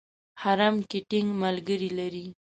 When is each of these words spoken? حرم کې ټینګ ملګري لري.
حرم 0.41 0.75
کې 0.89 0.99
ټینګ 1.09 1.29
ملګري 1.43 1.89
لري. 1.99 2.27